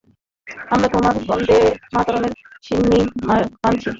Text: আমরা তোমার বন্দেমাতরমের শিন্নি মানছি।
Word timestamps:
আমরা 0.71 0.87
তোমার 0.87 1.15
বন্দেমাতরমের 1.29 2.33
শিন্নি 2.63 2.99
মানছি। 3.27 3.89